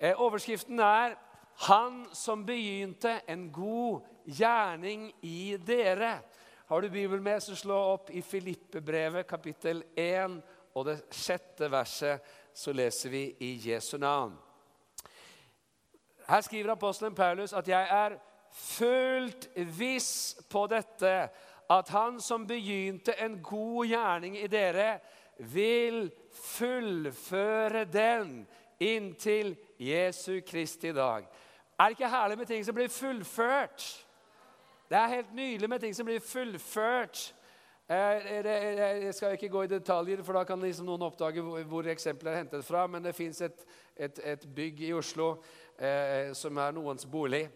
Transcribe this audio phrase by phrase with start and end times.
[0.00, 1.14] Eh, Overskriften er
[1.56, 6.22] 'Han som begynte en god gjerning i dere'.
[6.66, 10.42] Har du Bibelen med, så slå opp i Filippebrevet kapittel 1
[10.74, 12.20] og det sjette verset.
[12.54, 14.38] Så leser vi i Jesu navn.
[16.28, 18.18] Her skriver apostelen Paulus at 'jeg er
[18.52, 21.28] fullt viss på dette',
[21.70, 25.00] at han som begynte en god gjerning i dere,
[25.38, 28.46] vil fullføre den
[28.80, 31.28] inntil Jesu Kristi dag.
[31.78, 34.06] Er det ikke herlig med ting som blir fullført?
[34.90, 37.34] Det er helt nydelig med ting som blir fullført.
[37.90, 38.46] Eh,
[39.04, 42.42] jeg skal ikke gå i detaljer, for da kan liksom noen oppdage hvor eksempler er
[42.42, 42.86] hentet fra.
[42.86, 43.64] Men det fins et,
[43.96, 45.36] et, et, bygg i Oslo
[45.78, 47.46] eh, som er noens bolig.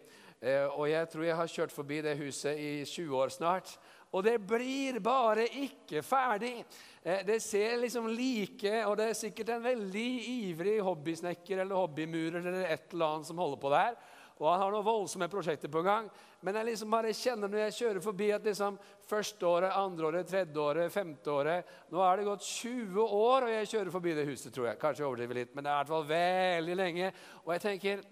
[0.41, 3.77] Eh, og jeg tror jeg har kjørt forbi det huset i 20 år snart.
[4.13, 6.59] Og det blir bare ikke ferdig.
[7.01, 12.43] Eh, det ser liksom like Og det er sikkert en veldig ivrig hobbysnekker eller hobbymurer
[12.43, 13.97] eller et eller annet som holder på der.
[14.41, 16.07] Og han har noen voldsomme prosjekter på gang.
[16.43, 21.67] Men jeg liksom bare kjenner når jeg kjører forbi at liksom første året, andre året,
[21.93, 24.79] Nå er det gått 20 år, og jeg kjører forbi det huset, tror jeg.
[24.81, 27.11] Kanskje jeg overdriver litt, men det er i hvert fall veldig lenge.
[27.45, 28.03] Og jeg tenker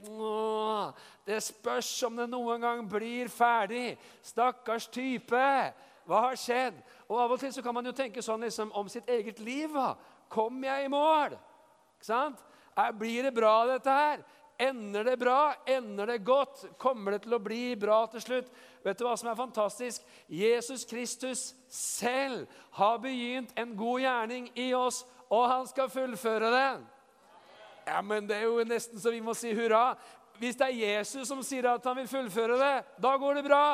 [1.26, 3.98] Det spørs om det noen gang blir ferdig.
[4.24, 5.48] Stakkars type.
[6.10, 6.78] Hva har skjedd?
[7.08, 9.70] Og Av og til så kan man jo tenke sånn liksom, om sitt eget liv.
[9.74, 9.94] Va?
[10.32, 11.38] Kom jeg i mål?
[11.98, 12.46] Ikke sant?
[12.98, 14.24] Blir det bra, dette her?
[14.62, 15.54] Ender det bra?
[15.66, 16.66] Ender det godt?
[16.78, 18.50] Kommer det til å bli bra til slutt?
[18.86, 20.06] Vet du hva som er fantastisk?
[20.30, 22.46] Jesus Kristus selv
[22.78, 26.84] har begynt en god gjerning i oss, og han skal fullføre den.
[27.88, 29.96] Ja, men Det er jo nesten så vi må si hurra.
[30.38, 33.66] Hvis det er Jesus som sier at han vil fullføre det, da går det bra.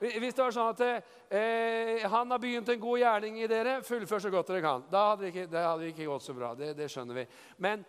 [0.00, 0.80] Hvis det var sånn at
[1.28, 4.86] eh, han har begynt en god gjerning i dere, fullfør så godt dere kan.
[4.88, 6.54] Da hadde det ikke, det hadde ikke gått så bra.
[6.56, 7.26] Det, det skjønner vi.
[7.60, 7.84] Men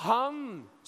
[0.00, 0.38] han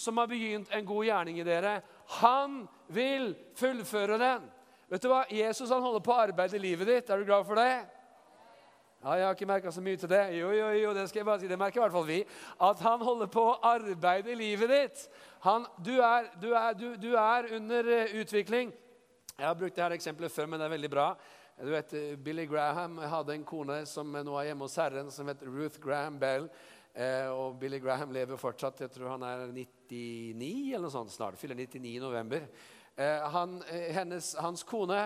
[0.01, 1.75] som har begynt en god gjerning i dere,
[2.23, 4.49] han vil fullføre den.
[4.89, 5.27] Vet du hva?
[5.33, 7.13] Jesus han holder på å arbeide i livet ditt.
[7.13, 7.85] Er du glad for det?
[9.03, 10.23] Ja, Jeg har ikke merka så mye til det.
[10.39, 11.49] Jo, jo, jo, det skal jeg bare si.
[11.51, 12.21] Det merker i hvert fall vi.
[12.63, 15.09] At han holder på å arbeide i livet ditt.
[15.43, 18.71] Han, du, er, du, er, du, du er under eh, utvikling.
[19.43, 21.05] Jeg har brukt dette eksempelet før, men det er veldig bra.
[21.59, 21.93] Du vet,
[22.23, 26.21] Billy Graham hadde en kone som nå er hjemme hos Herren, som het Ruth Graham
[26.21, 26.47] Bell.
[26.95, 28.85] Eh, og Billy Graham lever fortsatt.
[28.85, 31.41] Jeg tror han er 99 eller noe sånt snart.
[31.41, 32.47] Fyller 99 i november.
[32.95, 35.01] Eh, han, eh, hennes, hans kone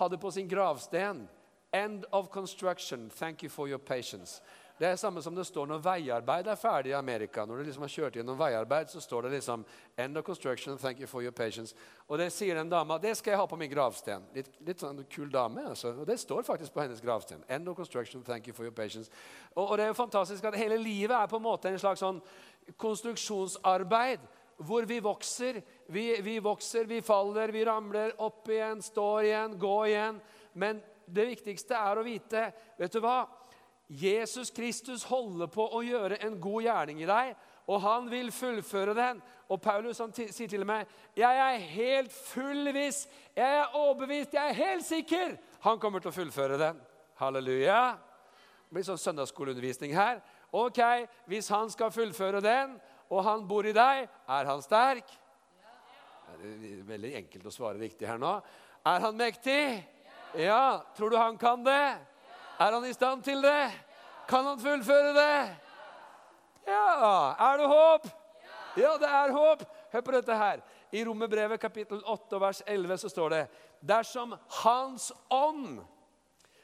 [0.00, 1.28] hadde på sin gravsten
[1.70, 3.10] 'End of construction.
[3.10, 4.40] Thank you for your patience'.
[4.78, 7.44] Det er samme som det står når veiarbeid er ferdig i Amerika.
[7.46, 9.64] Når du liksom har kjørt gjennom veiarbeid, så står det liksom
[9.96, 11.74] 'End of construction, thank you for your patience'.
[12.08, 14.22] Og det sier en dame det skal jeg ha på min gravsten.
[14.34, 15.68] Litt, litt sånn kul dame.
[15.68, 15.88] altså.
[16.00, 17.44] Og det står faktisk på hennes gravsten.
[17.48, 19.10] 'End of construction, thank you for your patience'.
[19.54, 22.00] Og, og det er jo fantastisk at hele livet er på en måte en slags
[22.00, 22.22] sånn
[22.76, 24.20] konstruksjonsarbeid
[24.56, 25.62] hvor vi vokser.
[25.86, 30.20] Vi, vi, vokser, vi faller, vi ramler opp igjen, står igjen, går igjen.
[30.54, 33.26] Men det viktigste er å vite Vet du hva?
[33.88, 37.34] Jesus Kristus holder på å gjøre en god gjerning i deg,
[37.68, 39.20] og han vil fullføre den.
[39.52, 40.86] Og Paulus han sier til meg,
[41.16, 46.14] 'Jeg er helt fullviss, jeg er overbevist, jeg er helt sikker.' Han kommer til å
[46.14, 46.80] fullføre den.
[47.16, 47.98] Halleluja.
[48.68, 50.20] Det blir sånn søndagsskoleundervisning her.
[50.52, 52.80] Ok, Hvis han skal fullføre den,
[53.10, 55.06] og han bor i deg, er han sterk?
[56.42, 58.42] Det er veldig enkelt å svare riktig her nå.
[58.86, 59.84] Er han mektig?
[60.34, 60.82] Ja.
[60.96, 62.13] Tror du han kan det?
[62.58, 63.70] Er han i stand til det?
[64.28, 65.56] Kan han fullføre det?
[66.66, 67.34] Ja.
[67.38, 68.06] Er det håp?
[68.76, 69.64] Ja, det er håp.
[69.92, 70.62] Hør på dette her.
[70.94, 73.42] I Romerbrevet kapittel 8 vers 11 så står det
[73.80, 75.82] Dersom Hans ånd,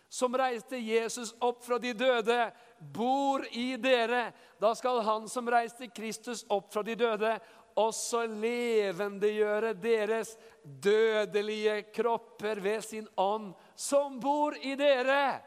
[0.08, 2.38] som reiste Jesus opp fra de døde,
[2.80, 7.34] bor i dere, da skal Han som reiste Kristus opp fra de døde,
[7.78, 15.40] også levendegjøre deres dødelige kropper ved sin ånd, som bor i dere.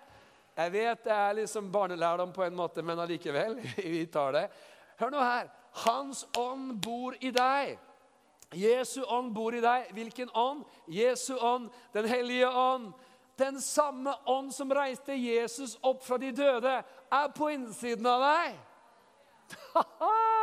[0.57, 3.57] Jeg vet det er liksom barnelærdom på en måte, men allikevel.
[3.77, 4.47] Vi tar det.
[4.99, 5.49] Hør nå her.
[5.85, 7.79] Hans ånd bor i deg.
[8.53, 9.89] Jesu ånd bor i deg.
[9.93, 10.61] Hvilken ånd?
[10.87, 12.93] Jesu ånd, Den hellige ånd.
[13.37, 18.59] Den samme ånd som reiste Jesus opp fra de døde, er på innsiden av deg.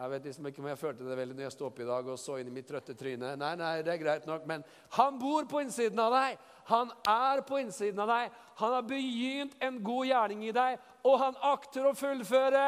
[0.00, 2.06] Jeg vet liksom ikke om jeg følte det veldig når jeg sto opp i dag
[2.08, 3.34] og så inn i mitt trøtte tryne.
[3.36, 4.62] Nei, nei, det er greit nok, Men
[4.96, 6.38] han bor på innsiden av deg.
[6.70, 8.38] Han er på innsiden av deg.
[8.62, 12.62] Han har begynt en god gjerning i deg, og han akter å fullføre.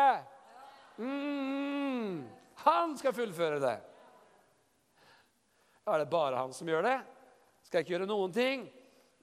[1.01, 2.19] Mm,
[2.67, 3.79] han skal fullføre det.
[5.89, 6.99] Er det bare han som gjør det?
[7.65, 8.67] Skal jeg ikke gjøre noen ting?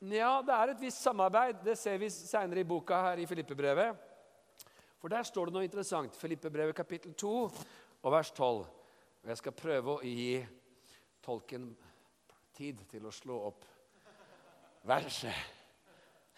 [0.02, 1.62] Ja, det er et visst samarbeid.
[1.62, 4.02] Det ser vi seinere i boka her i Filippebrevet.
[5.00, 6.18] For der står det noe interessant.
[6.18, 7.36] Filippebrevet kapittel 2
[8.02, 8.64] og vers 12.
[9.20, 10.40] Og jeg skal prøve å gi
[11.24, 11.70] tolken
[12.56, 13.66] tid til å slå opp
[14.88, 15.36] verset.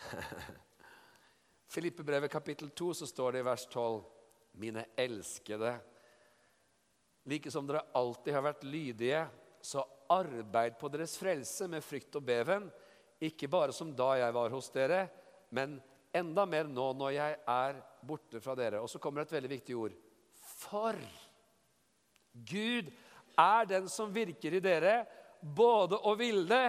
[1.72, 4.02] Filippebrevet kapittel 2 så står det i vers 12.:
[4.60, 5.76] Mine elskede,
[7.32, 9.22] like som dere alltid har vært lydige,
[9.62, 12.66] så arbeid på deres frelse med frykt og beven,
[13.22, 15.06] ikke bare som da jeg var hos dere,
[15.54, 15.78] men
[16.12, 18.82] enda mer nå når jeg er borte fra dere.
[18.82, 19.96] Og så kommer et veldig viktig ord.
[20.42, 20.98] For
[22.34, 22.92] Gud
[23.38, 25.02] er den som virker i dere,
[25.42, 26.62] både å ville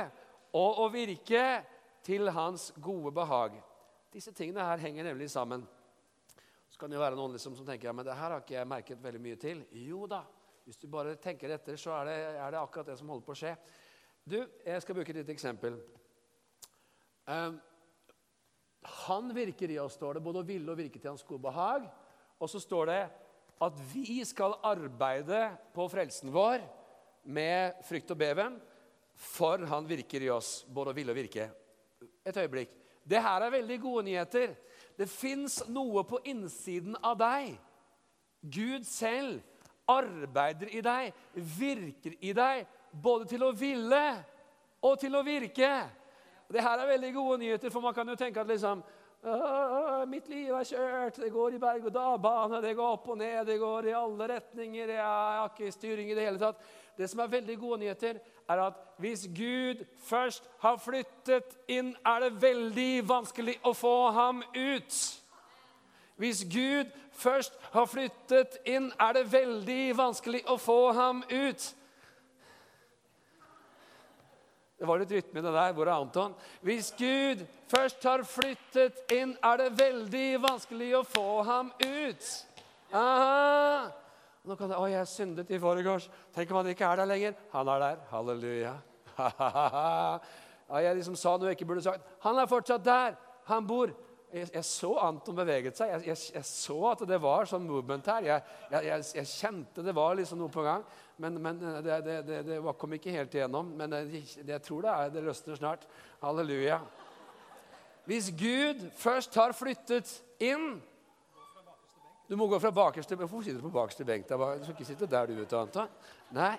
[0.59, 1.63] og å virke
[2.05, 3.57] til hans gode behag.
[4.13, 5.65] Disse tingene her henger nemlig sammen.
[6.69, 8.57] Så kan det jo være noen liksom som tenker ja, men det her har ikke
[8.57, 9.65] jeg merket veldig mye til.
[9.85, 10.23] Jo da,
[10.65, 13.35] hvis du bare tenker etter, så er det, er det akkurat det som holder på
[13.35, 13.57] å skje.
[14.25, 15.77] Du, Jeg skal bruke et lite eksempel.
[17.27, 17.59] Um,
[19.07, 21.87] han virker i oss, står det, både å ville og virke til hans gode behag.
[22.43, 23.03] Og så står det
[23.63, 25.45] at vi skal arbeide
[25.75, 26.63] på frelsen vår
[27.23, 28.57] med frykt og beven,
[29.15, 31.47] for han virker i oss, både å ville og virke.
[32.27, 32.73] Et øyeblikk.
[33.07, 34.55] Det her er veldig gode nyheter.
[34.99, 37.55] Det fins noe på innsiden av deg.
[38.43, 39.41] Gud selv
[39.91, 44.03] arbeider i deg, virker i deg, både til å ville
[44.83, 45.71] og til å virke.
[46.53, 48.83] Det her er veldig gode nyheter, for man kan jo tenke at liksom
[49.23, 53.87] Mitt liv er kjørt, det går i berg-og-dal-bane, det går opp og ned, det går
[53.87, 54.91] i alle retninger.
[54.97, 56.59] Jeg har ikke styring i det hele tatt.
[56.99, 58.19] Det som er veldig gode nyheter,
[58.51, 64.43] er at hvis Gud først har flyttet inn, er det veldig vanskelig å få ham
[64.57, 64.99] ut.
[66.19, 71.71] Hvis Gud først har flyttet inn, er det veldig vanskelig å få ham ut.
[74.83, 75.75] Det var litt rytme i det der.
[75.77, 76.33] Hvor er Anton?
[76.67, 82.31] Hvis Gud først har flyttet inn, er det veldig vanskelig å få ham ut.
[82.91, 83.93] Aha.
[84.43, 86.09] Nå kan det, Å, jeg syndet i forgårs.
[86.35, 87.37] Tenk om han ikke er der lenger.
[87.53, 88.03] Han er der.
[88.11, 88.73] Halleluja.
[89.23, 92.11] ja, jeg liksom sa noe jeg ikke burde sagt.
[92.27, 93.15] Han er fortsatt der.
[93.53, 93.95] Han bor.
[94.33, 95.91] Jeg, jeg så Anton beveget seg.
[95.93, 98.29] Jeg, jeg, jeg, så at det var sånn movement her.
[98.73, 100.87] Jeg, kjente det var liksom noe på gang.
[101.21, 103.75] Men, men det, det, det, det, kom ikke helt igjennom.
[103.77, 105.85] Men jeg, tror det er, det løsner snart.
[106.25, 106.81] Halleluja.
[108.09, 110.11] Hvis Gud først har flyttet
[110.43, 110.81] inn
[112.27, 114.27] Du må gå fra bakerste Hvorfor sitter du på bakerste benk?
[114.27, 115.93] Du skal ikke sitte der, du, vet Anton.
[116.35, 116.57] Nei.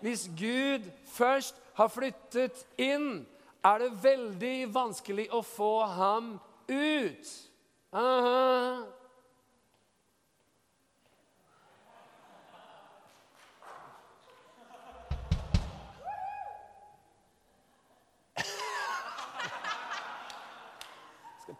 [0.00, 3.24] Hvis Gud først har flyttet inn,
[3.64, 6.36] er det veldig vanskelig å få ham
[6.68, 7.32] ut.
[7.92, 8.96] Aha.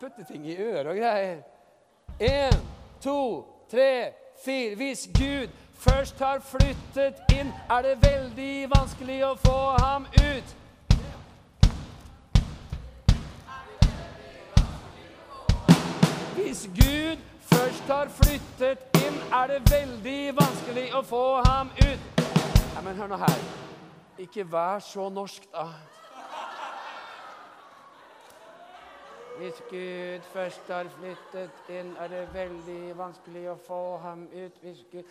[0.00, 1.37] putte ting i øret og greier.
[2.20, 2.59] Én,
[3.02, 4.12] to, tre,
[4.44, 4.75] fire.
[4.75, 10.56] Hvis Gud først har flyttet inn, er det veldig vanskelig å få ham ut.
[16.47, 22.21] Hvis Gud først har flyttet inn, er det veldig vanskelig å få ham ut.
[22.75, 23.41] Nei, men hør nå her.
[24.23, 25.65] Ikke vær så norsk, da.
[29.41, 34.61] Hvis Gud først har flyttet inn, er det veldig vanskelig å få ham ut.
[34.63, 35.03] Hvis Gud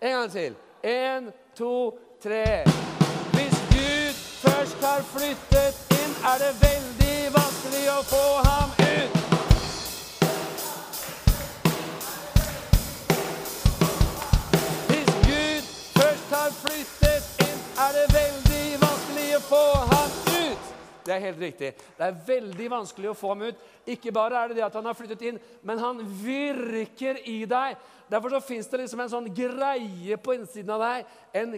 [0.00, 0.54] En gang til.
[0.82, 2.62] En, to, tre.
[3.34, 9.19] Hvis Gud først har flyttet inn, er det veldig vanskelig å få ham ut.
[16.60, 20.70] Flyttet inn, er det veldig vanskelig å få ham ut.
[21.04, 21.70] Det er helt riktig.
[21.96, 23.62] Det er veldig vanskelig å få ham ut.
[23.88, 27.78] Ikke bare er det det at han har flyttet inn, men han virker i deg.
[28.10, 31.06] Derfor så fins det liksom en sånn greie på innsiden av deg,
[31.40, 31.56] en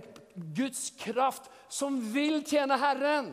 [0.57, 3.33] Guds kraft, som vil tjene Herren.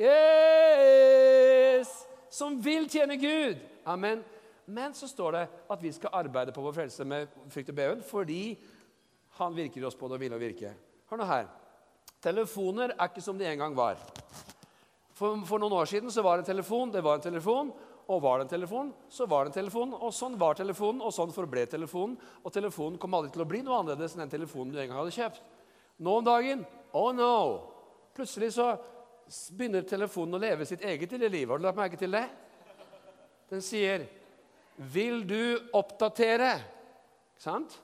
[0.00, 1.88] Yes!
[2.32, 3.58] Som vil tjene Gud.
[3.84, 4.22] Amen.
[4.66, 8.04] Men så står det at vi skal arbeide på vår frelse med frykt og beven
[8.06, 8.56] fordi
[9.38, 10.74] han virker oss både og ville virke.
[11.10, 11.48] Hør nå her.
[12.22, 13.98] Telefoner er ikke som de en gang var.
[15.16, 17.72] For, for, noen år siden så var det en telefon, det var en telefon,
[18.10, 19.92] og var det en telefon, så var det en telefon.
[19.94, 22.16] Og sånn var telefonen, og sånn forble telefonen.
[22.42, 24.98] Og telefonen kom aldri til å bli noe annerledes enn den telefonen du en gang
[25.00, 25.42] hadde kjøpt.
[26.02, 26.64] Nå om dagen
[26.98, 27.34] oh no!
[28.16, 28.72] Plutselig så
[29.56, 31.48] begynner telefonen å leve sitt eget lille liv.
[31.48, 32.26] Har du lagt merke til det?
[33.52, 34.08] Den sier
[34.76, 36.58] 'Vil du oppdatere?'
[37.36, 37.78] Ikke sant?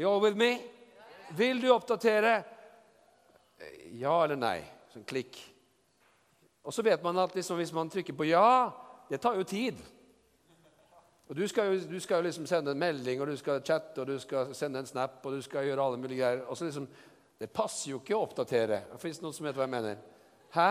[0.00, 0.58] You're with me?
[1.28, 2.42] Vil du oppdatere?
[3.92, 4.62] Ja eller nei?
[4.94, 5.36] Sånn klikk.
[6.64, 8.70] Og så vet man at liksom, hvis man trykker på ja,
[9.10, 9.76] det tar jo tid.
[11.28, 14.00] Og du skal, jo, du skal jo liksom sende en melding, og du skal chatte,
[14.00, 16.46] og du skal sende en snap, og du skal gjøre alle mulige greier.
[16.48, 16.88] Og så liksom,
[17.40, 18.82] Det passer jo ikke å oppdatere.
[19.00, 20.00] Fins det noen som vet hva jeg mener?
[20.56, 20.70] Hæ?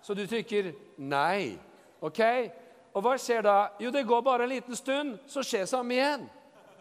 [0.00, 1.58] Så du trykker nei.
[2.00, 2.20] OK?
[2.96, 3.58] Og hva skjer da?
[3.80, 6.26] Jo, det går bare en liten stund, så skjer det samme igjen.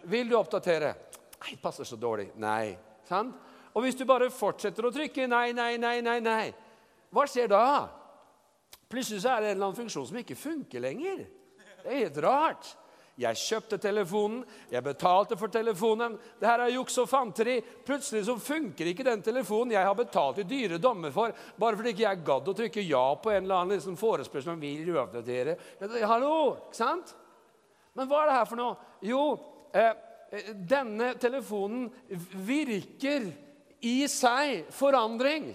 [0.08, 0.96] Vil du oppdatere?
[1.42, 2.30] Nei, det passer så dårlig.
[2.42, 2.76] Nei.
[3.08, 3.36] Sant?
[3.76, 6.46] Og hvis du bare fortsetter å trykke nei, nei, nei, nei, nei,
[7.12, 7.66] hva skjer da?
[8.92, 11.26] Plutselig så er det en eller annen funksjon som ikke funker lenger.
[11.84, 12.72] Det er helt rart.
[13.16, 16.18] Jeg kjøpte telefonen, jeg betalte for telefonen.
[16.40, 17.62] Det her er juks og fanteri.
[17.88, 21.94] Plutselig så funker ikke den telefonen jeg har betalt i dyre dommer for, bare fordi
[21.96, 25.56] ikke jeg gadd å trykke ja på en eller annen liksom, forespørsel om vil oppdatere.
[26.04, 26.34] Hallo!
[26.66, 27.16] Ikke sant?
[27.96, 28.76] Men hva er det her for noe?
[29.08, 29.22] Jo,
[29.72, 29.94] eh,
[30.68, 31.90] denne telefonen
[32.46, 33.30] virker
[33.86, 35.52] i seg forandring.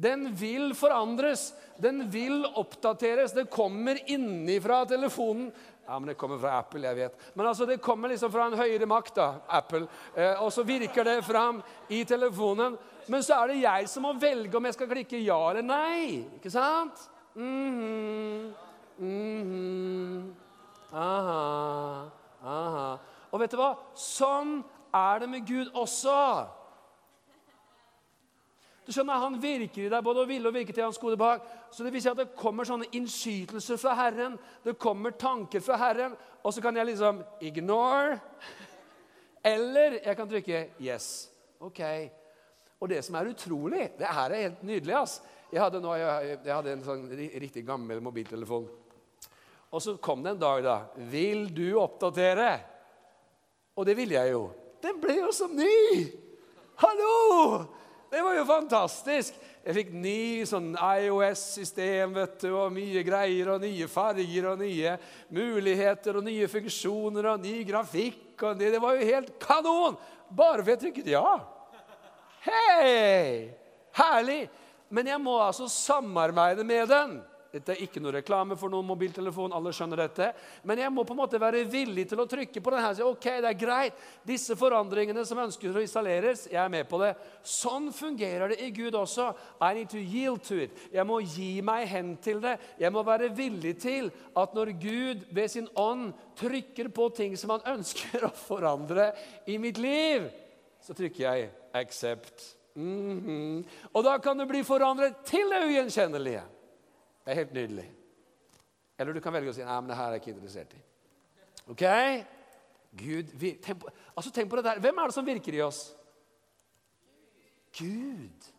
[0.00, 3.34] Den vil forandres, den vil oppdateres.
[3.36, 5.50] Det kommer innifra telefonen.
[5.86, 7.18] Ja, men Det kommer fra Apple, jeg vet.
[7.34, 9.88] Men altså, det kommer liksom fra en høyere makt, da, Apple.
[10.14, 12.78] Eh, og så virker det fram i telefonen.
[13.10, 16.24] Men så er det jeg som må velge om jeg skal klikke ja eller nei.
[16.38, 17.10] Ikke sant?
[17.34, 18.52] Mm -hmm.
[18.98, 20.34] Mm -hmm.
[20.92, 22.10] Aha.
[22.44, 22.98] Aha.
[23.30, 23.74] Og vet du hva?
[23.94, 24.60] Sånn
[24.94, 26.16] er det med Gud også.
[28.86, 31.44] Du skjønner, Han virker i deg både å ville og virke til hans gode behag.
[31.70, 35.78] Så det vil si at det kommer sånne innskytelser fra Herren, det kommer tanker fra
[35.78, 38.18] Herren, og så kan jeg liksom ignore.
[39.46, 41.28] Eller jeg kan trykke 'yes'.
[41.60, 41.80] Ok.
[42.80, 44.94] Og det som er utrolig Det her er helt nydelig.
[44.94, 45.22] ass.
[45.52, 47.08] Jeg hadde, nå, jeg, jeg hadde en sånn
[47.40, 48.68] riktig gammel mobiltelefon.
[49.70, 50.76] Og så kom det en dag, da.
[50.96, 52.60] 'Vil du oppdatere?'
[53.80, 54.42] Og det ville jeg jo.
[54.84, 56.10] Den ble jo som ny!
[56.80, 57.64] Hallo!
[58.10, 59.36] Det var jo fantastisk.
[59.64, 64.96] Jeg fikk ny sånn IOS-system vet du, og mye greier, og nye farger og nye
[65.32, 68.34] muligheter og nye funksjoner og ny grafikk.
[68.42, 69.96] og Det, det var jo helt kanon!
[70.28, 71.24] Bare for jeg trykket ja.
[72.44, 73.48] Hei!
[73.96, 74.42] Herlig!
[74.92, 77.20] Men jeg må altså samarbeide med den.
[77.50, 79.52] Dette er ikke noe reklame for noen mobiltelefon.
[79.52, 80.28] alle skjønner dette.
[80.62, 82.92] Men jeg må på en måte være villig til å trykke på denne.
[83.08, 84.04] Ok, det er greit.
[84.26, 87.14] Disse forandringene som ønsker å installeres, jeg er med på det.
[87.42, 89.32] Sånn fungerer det i Gud også.
[89.60, 90.78] I need to yield to it.
[90.94, 92.54] Jeg må gi meg hen til det.
[92.78, 97.56] Jeg må være villig til at når Gud ved sin ånd trykker på ting som
[97.56, 99.10] han ønsker å forandre
[99.50, 100.30] i mitt liv,
[100.80, 102.56] så trykker jeg 'accept'.
[102.74, 103.64] Mm -hmm.
[103.92, 106.42] Og da kan det bli forandret til det ugjenkjennelige.
[107.30, 107.92] Det er helt nydelig.
[108.98, 110.80] Eller du kan velge å si nei, men det her er jeg ikke interessert i.
[111.70, 111.84] Ok?
[112.98, 113.28] Gud,
[113.62, 114.80] tenk på, altså tenk på det der.
[114.82, 115.78] Hvem er det som virker i oss?
[117.78, 118.50] Gud.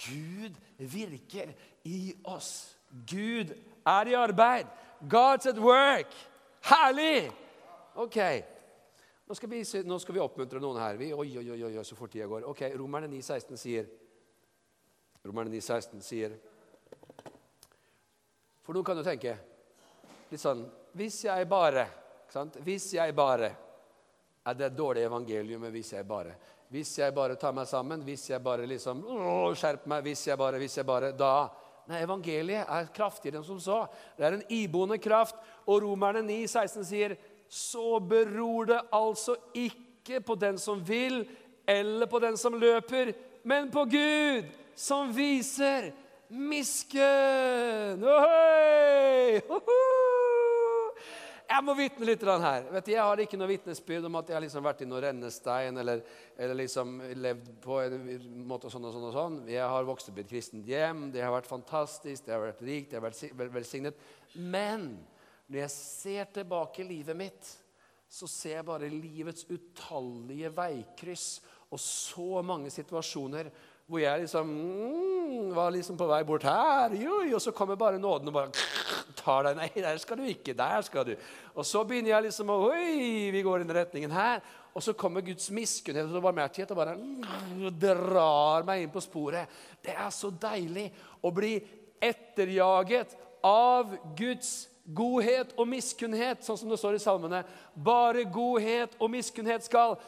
[0.00, 1.52] Gud virker
[1.84, 2.72] i oss.
[3.04, 3.52] Gud
[3.84, 4.72] er i arbeid.
[5.04, 6.16] God's at work.
[6.72, 7.28] Herlig!
[8.00, 8.16] Ok.
[9.28, 10.96] Nå skal, vi, nå skal vi oppmuntre noen her.
[10.96, 12.48] Vi, oi, oi, oi, så fort tida går.
[12.48, 13.92] Ok, Romerne 9,16 sier
[15.20, 16.40] Romerne 9,16 sier
[18.64, 19.36] for nå kan du tenke
[20.30, 20.62] litt sånn
[20.96, 21.86] Hvis jeg bare
[22.64, 23.50] Hvis jeg bare
[24.46, 26.36] Er det et dårlig evangelium hvis jeg bare
[26.70, 29.02] Hvis jeg bare tar meg sammen, hvis jeg bare liksom
[29.58, 31.32] skjerper meg, hvis jeg bare, hvis jeg bare Da
[31.90, 33.80] Nei, evangeliet er kraftigere enn som så.
[34.14, 35.34] Det er en iboende kraft.
[35.66, 37.16] Og Romerne 9, 16 sier
[37.50, 41.24] så beror det altså ikke på den som vil,
[41.66, 43.10] eller på den som løper,
[43.42, 44.46] men på Gud,
[44.78, 45.90] som viser
[46.30, 48.04] miskunn!
[48.04, 49.40] Ohoi!
[51.50, 52.66] Jeg må vitne litt her.
[52.70, 55.02] Vet du, jeg har ikke noe vitnesbyrd om at jeg har liksom vært i noen
[55.02, 56.02] rennestein eller,
[56.38, 58.04] eller liksom levd på en
[58.46, 59.06] måte sånn og sånn.
[59.08, 59.38] og sånn.
[59.50, 61.08] Jeg har vokst opp i et kristent hjem.
[61.10, 64.06] Det har vært fantastisk, det har vært rikt, det har vært velsignet.
[64.38, 64.92] Men
[65.50, 67.50] når jeg ser tilbake i livet mitt,
[68.10, 71.28] så ser jeg bare livets utallige veikryss
[71.70, 73.50] og så mange situasjoner
[73.90, 77.98] hvor jeg liksom mm, var liksom på vei bort her, jo, og så kommer bare
[77.98, 78.52] nåden og bare
[79.18, 79.58] tar deg.
[79.58, 80.54] Nei, der skal du ikke.
[80.56, 81.14] Der skal du.
[81.54, 84.44] Og så begynner jeg liksom å Oi, vi går i den retningen her.
[84.70, 89.50] Og så kommer Guds miskunnhet og barmhjertighet og bare mm, drar meg inn på sporet.
[89.82, 90.86] Det er så deilig
[91.26, 91.56] å bli
[92.00, 93.16] etterjaget
[93.46, 97.42] av Guds godhet og miskunnhet, sånn som det står i salmene.
[97.74, 99.98] Bare godhet og miskunnhet skal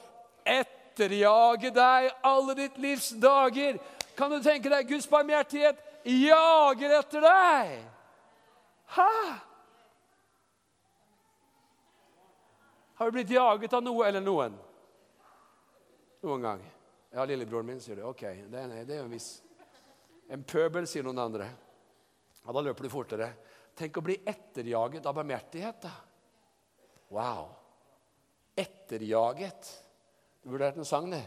[0.46, 3.78] etter etterjage deg alle ditt livs dager.
[4.16, 7.72] Kan du tenke deg Guds barmhjertighet jager etter deg?
[8.92, 9.08] Hæ?
[12.94, 14.58] Har du blitt jaget av noe eller noen?
[16.22, 16.60] Noen gang?
[17.12, 18.04] Ja, lillebroren min, sier du.
[18.06, 19.40] Ok, det er, det en viss
[20.32, 21.48] En pøbel, sier noen andre.
[22.44, 23.26] Ja, Da løper du fortere.
[23.76, 25.82] Tenk å bli etterjaget av barmhjertighet.
[25.82, 25.90] da.
[27.12, 27.50] Wow.
[28.56, 29.81] Etterjaget.
[30.42, 31.22] Du burde hørt en sang, det.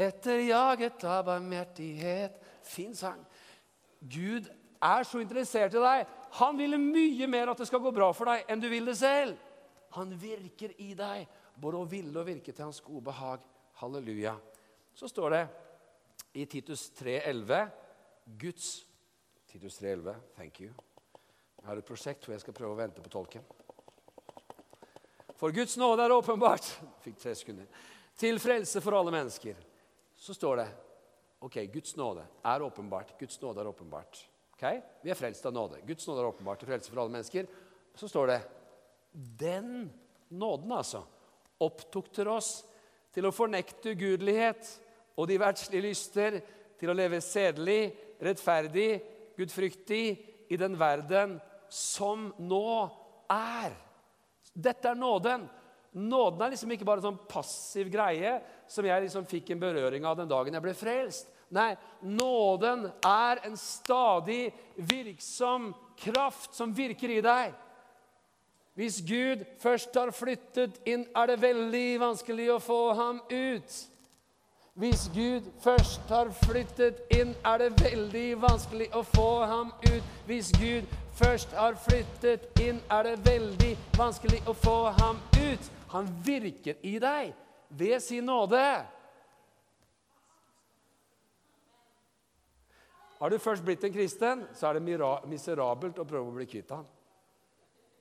[0.00, 2.38] Etterjaget av barmhjertighet.
[2.64, 3.20] Fin sang.
[4.00, 4.48] Gud
[4.82, 6.06] er så interessert i deg.
[6.40, 8.96] Han vil mye mer at det skal gå bra for deg enn du vil det
[8.98, 9.36] selv.
[9.94, 11.28] Han virker i deg,
[11.60, 13.44] både å ville og virke til hans gode behag.
[13.78, 14.34] Halleluja.
[14.94, 15.44] Så står det
[16.34, 17.70] i Titus 3,11
[18.40, 18.84] Guds
[19.50, 20.14] Titus 3,11.
[20.34, 20.72] Thank you.
[21.60, 23.44] Jeg har et prosjekt hvor jeg skal prøve å vente på tolken.
[25.38, 26.66] For Guds nåde er åpenbart
[27.04, 27.68] Fikk tre sekunder.
[28.18, 29.58] Til frelse for alle mennesker.
[30.14, 30.68] Så står det
[31.44, 33.16] ok, Guds nåde er åpenbart.
[33.18, 34.20] Guds nåde er åpenbart.
[34.54, 34.64] Ok?
[35.02, 35.82] Vi er frelst av nåde.
[35.86, 37.48] Guds nåde er åpenbart til frelse for alle mennesker.
[37.94, 38.40] Så står det
[39.12, 39.90] Den
[40.28, 41.04] nåden, altså,
[41.62, 42.64] opptukter oss
[43.14, 44.66] til å fornekte ugudelighet
[45.14, 46.40] og de verdslige lyster,
[46.74, 48.88] til å leve sedelig, rettferdig,
[49.38, 50.06] gudfryktig
[50.50, 51.36] i den verden
[51.70, 52.66] som nå
[53.30, 53.76] er.
[54.54, 55.46] Dette er nåden.
[55.94, 60.06] Nåden er liksom ikke bare en sånn passiv greie som jeg liksom fikk en berøring
[60.08, 61.30] av den dagen jeg ble frelst.
[61.54, 65.70] Nei, nåden er en stadig virksom
[66.00, 67.54] kraft som virker i deg.
[68.74, 73.76] Hvis Gud først har flyttet inn, er det veldig vanskelig å få ham ut.
[74.74, 80.08] Hvis Gud først har flyttet inn, er det veldig vanskelig å få ham ut.
[80.26, 85.33] Hvis Gud først har flyttet inn, er det veldig vanskelig å få ham ut.
[85.92, 87.34] Han virker i deg
[87.68, 88.62] ved sin nåde.
[93.18, 96.72] Har du først blitt en kristen, så er det miserabelt å prøve å bli kvitt
[96.74, 96.84] ham.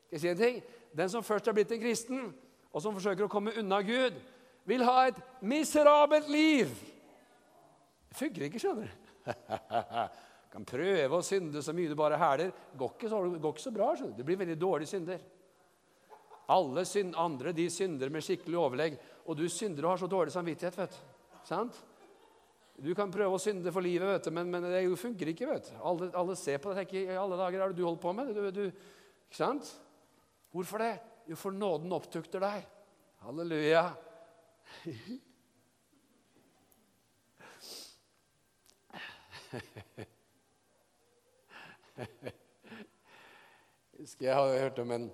[0.08, 0.58] Skal jeg si en ting?
[0.94, 2.26] Den som først er blitt en kristen,
[2.74, 4.18] og som forsøker å komme unna Gud,
[4.66, 6.70] vil ha et miserabelt liv.
[8.10, 9.00] Det funker ikke, skjønner du.
[10.54, 12.52] kan prøve å synde så mye du bare hæler.
[12.52, 13.94] Så, går ikke så bra.
[13.96, 14.20] skjønner du.
[14.20, 15.24] Det blir veldig dårlig synder.
[16.52, 20.34] Alle synd, andre de synder med skikkelig overlegg, og du synder og har så dårlig
[20.36, 20.78] samvittighet.
[20.78, 20.98] vet du.
[21.48, 21.76] Sant?
[22.84, 25.48] Du kan prøve å synde for livet, vet du, men, men det funker ikke.
[25.48, 25.76] vet du.
[25.80, 26.78] Alle, alle ser på det.
[26.84, 28.34] tenker, I alle dager er det du holdt på med?
[28.34, 28.66] Du, du,
[29.30, 29.66] ikke sant?
[30.54, 30.96] Hvorfor det?
[31.30, 32.66] Jo, for nåden opptukter deg.
[33.24, 33.86] Halleluja.
[44.00, 45.06] Husker jeg har hørt om en,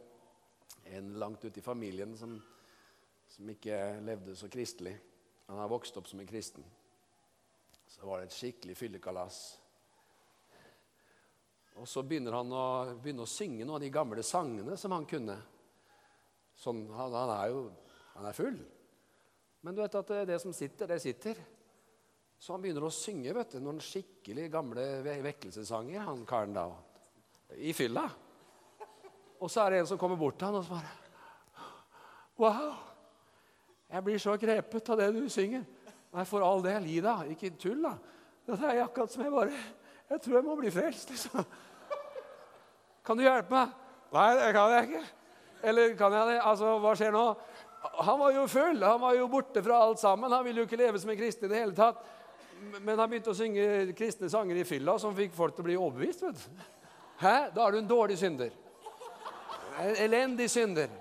[0.95, 2.36] en langt ute i familien som,
[3.30, 4.95] som, ikke levde så kristelig.
[5.49, 6.65] Han har vokst opp som en kristen.
[7.89, 9.39] Så var det et skikkelig fyllekalas.
[11.80, 12.65] Og så begynner han å,
[13.02, 15.38] begynner å synge noen av de gamle sangene som han kunne.
[16.60, 17.63] Sånn, han, han, er jo
[18.17, 18.60] han er full.
[19.63, 21.39] Men du vet at det, som sitter, det sitter.
[22.39, 26.67] Så han begynner å synge vet du, noen skikkelig gamle vekkelsessanger, han karen da,
[27.60, 28.06] i fylla.
[29.39, 30.95] Og så er det en som kommer bort til han og så bare
[32.39, 32.73] Wow!
[33.89, 35.63] Jeg blir så grepet av det du synger.
[36.13, 37.15] Nei, for all del, gi da.
[37.28, 37.95] Ikke tull, da.
[38.45, 39.63] Det er akkurat som jeg bare
[40.10, 41.43] Jeg tror jeg må bli frelst, liksom.
[43.06, 43.73] Kan du hjelpe meg?
[44.13, 45.04] Nei, det kan jeg ikke.
[45.71, 46.38] Eller kan jeg det?
[46.52, 47.25] Altså, hva skjer nå?
[48.06, 48.86] Han var jo full.
[48.86, 50.32] Han var jo borte fra alt sammen.
[50.32, 51.99] Han ville jo ikke leve som en kristen i det hele tatt
[52.60, 55.78] men han begynte å synge kristne sanger i fylla som fikk folk til å bli
[55.80, 56.25] overbevist.
[56.25, 56.63] vet du.
[57.21, 57.36] Hæ?
[57.56, 58.52] Da er du en dårlig synder.
[59.80, 60.92] En elendig synder.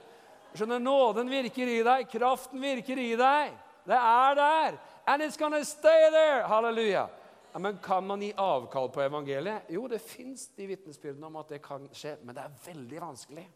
[0.54, 3.56] Skjønner, Nåden virker i deg, kraften virker i deg.
[3.88, 4.78] Det er der.
[5.06, 6.42] And it's gonna stay there.
[6.48, 7.08] Halleluja.
[7.52, 9.70] Ja, men Kan man gi avkall på evangeliet?
[9.72, 13.46] Jo, det fins de vitnesbyrdene om at det kan skje, men det er veldig vanskelig.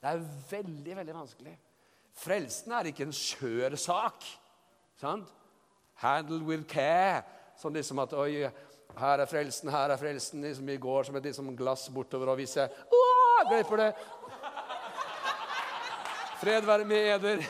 [0.00, 1.58] Det er veldig, veldig vanskelig.
[2.16, 4.24] Frelsen er ikke en skjør sak.
[5.00, 5.28] Sant?
[6.00, 7.22] Handle with care.
[7.60, 8.48] Sånn liksom at Oi,
[8.96, 10.42] her er frelsen, her er frelsen.
[10.44, 13.90] Liksom I går som et liksom glass bortover, og hvis jeg Åh, glipper det
[16.40, 17.42] Fred være med eder.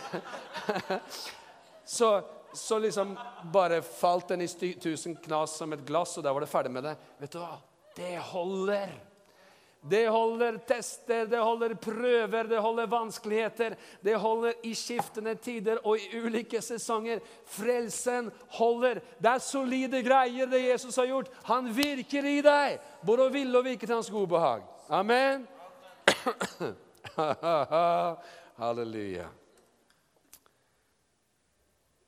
[1.85, 2.23] så,
[2.53, 3.19] så liksom
[3.53, 4.49] bare falt den i
[4.83, 6.97] tusen knas som et glass, og der var det ferdig med det.
[7.21, 7.61] Vet du hva?
[7.97, 8.91] Det holder.
[9.81, 13.75] Det holder tester, det holder prøver, det holder vanskeligheter.
[14.01, 17.21] Det holder i skiftende tider og i ulike sesonger.
[17.49, 19.01] Frelsen holder.
[19.19, 21.31] Det er solide greier, det Jesus har gjort.
[21.49, 22.77] Han virker i deg,
[23.07, 24.61] både å ville og virke til hans gode behag.
[24.91, 25.49] Amen.
[28.61, 29.25] Halleluja.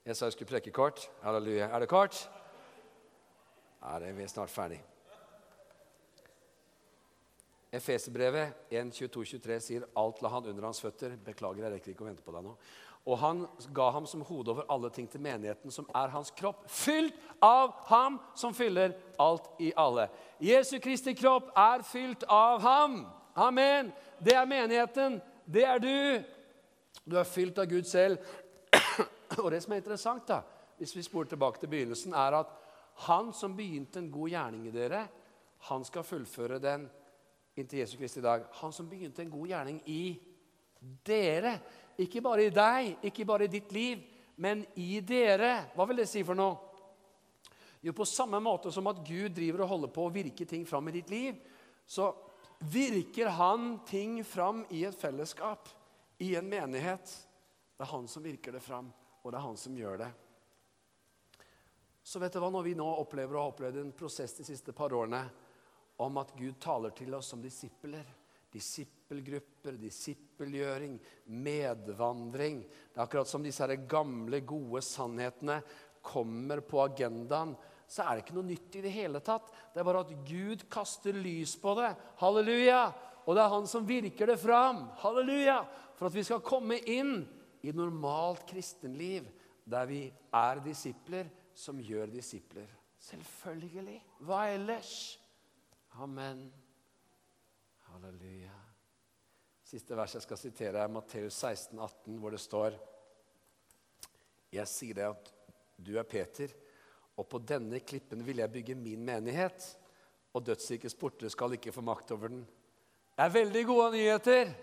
[0.04, 1.06] Jeg sa jeg skulle preke kort.
[1.22, 1.70] Halleluja.
[1.72, 2.18] Er det kort?
[3.80, 4.82] Ja, det er vi snart ferdig.
[7.72, 11.14] Efeserbrevet 1.22-23 sier alt la han under hans føtter.
[11.24, 12.52] Beklager, jeg rekker ikke å vente på deg nå.
[13.08, 13.40] Og han
[13.72, 17.72] ga ham som hode over alle ting til menigheten, som er hans kropp, fylt av
[17.88, 20.10] ham som fyller alt i alle.
[20.36, 23.00] Jesu Kristi kropp er fylt av ham.
[23.40, 23.88] Amen.
[24.20, 25.16] Det er menigheten.
[25.48, 26.22] Det er du.
[27.04, 28.18] Du er fylt av Gud selv.
[29.42, 30.42] Og det som er interessant, da,
[30.78, 32.52] hvis vi spoler tilbake til begynnelsen, er at
[33.08, 35.06] han som begynte en god gjerning i dere,
[35.68, 36.88] han skal fullføre den
[37.56, 38.44] inntil Jesu Kristi dag.
[38.60, 40.04] Han som begynte en god gjerning i
[41.06, 41.56] dere.
[42.02, 44.02] Ikke bare i deg, ikke bare i ditt liv,
[44.42, 45.68] men i dere.
[45.74, 46.56] Hva vil det si for noe?
[47.82, 50.86] Jo, på samme måte som at Gud driver og holder på å virke ting fram
[50.88, 51.38] i ditt liv,
[51.86, 52.12] så
[52.70, 55.66] virker han ting fram i et fellesskap,
[56.22, 57.12] i en menighet.
[57.76, 58.90] Det er han som virker det fram,
[59.22, 60.10] og det er han som gjør det.
[62.02, 64.74] Så vet du hva, når vi nå opplever og har opplevd en prosess de siste
[64.74, 65.22] par årene
[66.02, 68.18] om at Gud taler til oss som disipler
[68.52, 70.98] Disippelgrupper, disippelgjøring,
[71.40, 72.58] medvandring.
[72.68, 75.56] Det er akkurat som disse gamle, gode sannhetene
[76.04, 77.54] kommer på agendaen
[77.92, 79.50] så er det ikke noe nytt i det hele tatt.
[79.72, 81.90] Det er bare at Gud kaster lys på det.
[82.22, 82.86] Halleluja!
[83.22, 84.86] Og det er Han som virker det fram.
[85.02, 85.58] Halleluja!
[86.02, 87.20] For at vi skal komme inn
[87.62, 89.28] i normalt kristenliv
[89.70, 90.00] der vi
[90.34, 92.66] er disipler som gjør disipler.
[92.98, 94.00] Selvfølgelig.
[94.26, 94.90] Hva ellers?
[96.02, 96.40] Amen.
[97.86, 98.56] Halleluja.
[99.62, 102.80] Siste vers jeg skal sitere, er Matteus 16, 18, hvor det står
[104.58, 105.32] Jeg sier deg at
[105.78, 106.50] du er Peter
[107.14, 109.70] og på denne klippen vil jeg bygge min menighet,
[110.34, 112.42] og dødsrikets porter skal ikke få makt over den.
[113.14, 114.54] Det er veldig gode nyheter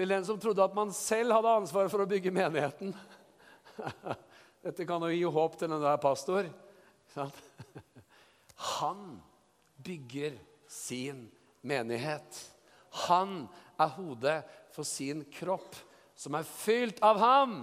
[0.00, 2.94] til den som trodde at man selv hadde ansvaret for å bygge menigheten.
[4.64, 6.48] Dette kan jo gi håp til den der pastor.
[8.80, 9.18] Han
[9.84, 10.38] bygger
[10.70, 11.26] sin
[11.60, 12.38] menighet.
[13.08, 13.44] Han
[13.80, 14.38] er hodet
[14.72, 15.76] for sin kropp,
[16.16, 17.54] som er fylt av ham,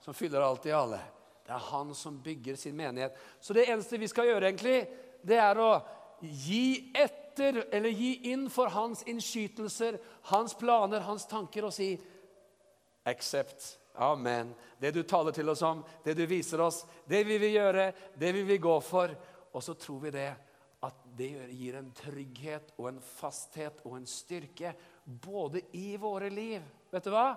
[0.00, 1.00] som fyller alt i alle.
[1.44, 3.16] Det er han som bygger sin menighet.
[3.40, 4.78] Så det eneste vi skal gjøre, egentlig,
[5.26, 5.72] det er å
[6.24, 6.92] gi
[7.40, 11.94] etter, eller gi inn for hans innskytelser, hans planer, hans tanker, og si
[13.08, 13.78] Accept.
[13.96, 14.54] Amen.
[14.78, 18.32] Det du taler til oss om, det du viser oss, det vil vi gjøre, det
[18.36, 19.12] vil vi gå for.
[19.52, 20.28] Og så tror vi det
[20.84, 24.74] at det gir en trygghet og en fasthet og en styrke
[25.04, 26.62] både i våre liv.
[26.92, 27.34] Vet du hva?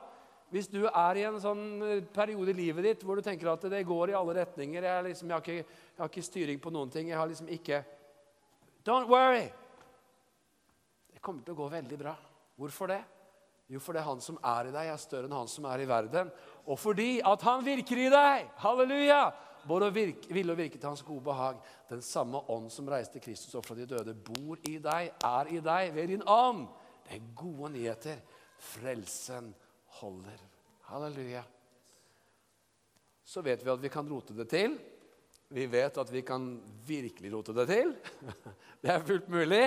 [0.53, 3.65] Hvis du er i en sånn eh, periode i livet ditt hvor du tenker at
[3.71, 6.73] det går i alle retninger Jeg, liksom, jeg, har, ikke, jeg har, ikke, styring på
[6.75, 7.09] noen ting.
[7.09, 7.81] Jeg har liksom ikke
[8.85, 9.47] Don't worry!
[11.23, 12.13] Kommer til å gå veldig bra.
[12.59, 13.01] Hvorfor det?
[13.71, 16.29] Jo, fordi han som er i deg, er større enn han som er i verden.
[16.67, 18.49] Og fordi at han virker i deg!
[18.61, 19.23] Halleluja!
[19.63, 21.61] Både ville og virke til hans gode behag.
[21.87, 25.61] Den samme ånd som reiste Kristus opp fra de døde, bor i deg, er i
[25.63, 26.65] deg ved din ånd.
[27.07, 28.19] Det er gode nyheter.
[28.73, 29.53] Frelsen
[30.01, 30.43] holder.
[30.89, 31.45] Halleluja.
[33.23, 34.75] Så vet vi at vi kan rote det til.
[35.53, 36.51] Vi vet at vi kan
[36.83, 37.95] virkelig rote det til.
[38.83, 39.63] Det er fullt mulig.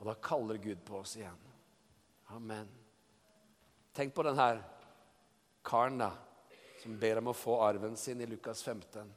[0.00, 1.46] Og da kaller Gud på oss igjen.
[2.32, 2.68] Amen.
[3.92, 4.46] Tenk på denne
[5.66, 6.10] karen da,
[6.80, 9.10] som ber om å få arven sin i Lukas 15,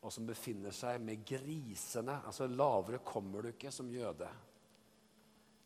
[0.00, 2.22] og som befinner seg med grisene.
[2.24, 4.30] Altså Lavere kommer du ikke som jøde.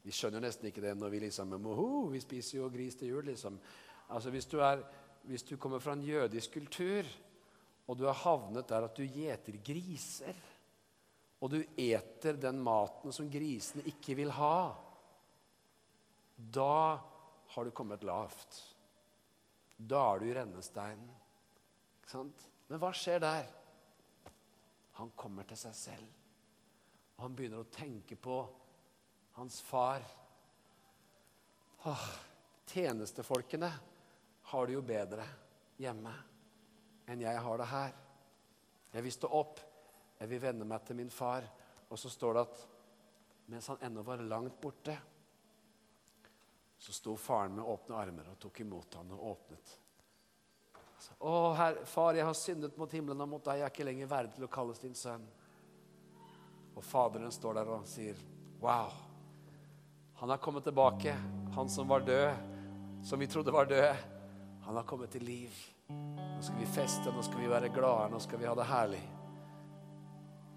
[0.02, 3.26] Vi skjønner nesten ikke det når vi liksom Moho, vi spiser jo gris til jul,
[3.28, 3.58] liksom.
[4.10, 4.82] Altså hvis du, er,
[5.28, 7.06] hvis du kommer fra en jødisk kultur,
[7.86, 10.34] og du har havnet der at du gjeter griser,
[11.40, 14.76] og du eter den maten som grisene ikke vil ha,
[16.36, 17.00] da
[17.54, 18.60] har du kommet lavt.
[19.76, 21.08] Da er du i rennesteinen.
[21.98, 22.46] Ikke sant?
[22.68, 23.48] Men hva skjer der?
[25.00, 26.10] Han kommer til seg selv.
[27.16, 28.36] Og han begynner å tenke på
[29.38, 30.04] hans far.
[31.88, 32.06] Åh,
[32.68, 33.70] tjenestefolkene
[34.52, 35.24] har det jo bedre
[35.80, 36.12] hjemme
[37.10, 37.96] enn jeg har det her.
[38.92, 39.60] Jeg vil stå opp,
[40.20, 41.46] jeg vil vende meg til min far.
[41.88, 42.64] Og så står det at
[43.50, 44.94] mens han ennå var langt borte,
[46.80, 49.72] så sto faren med åpne armer og tok imot ham og åpnet.
[51.18, 53.60] Å, herre, far, jeg har syndet mot himmelen og mot deg.
[53.60, 55.26] Jeg er ikke lenger verdig til å kalles din sønn.
[56.76, 58.20] Og faderen står der og sier,
[58.62, 58.92] wow.
[60.20, 61.12] Han har kommet tilbake,
[61.56, 62.48] han som var død,
[63.04, 64.08] som vi trodde var død.
[64.68, 65.56] Han har kommet til liv.
[65.90, 69.02] Nå skal vi feste, nå skal vi være glade, nå skal vi ha det herlig.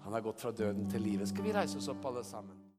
[0.04, 1.28] Han har gått fra døden til livet.
[1.28, 2.63] Skal vi reise oss opp, alle sammen?